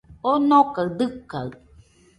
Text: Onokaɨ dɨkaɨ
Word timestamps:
Onokaɨ 0.29 0.83
dɨkaɨ 0.97 1.49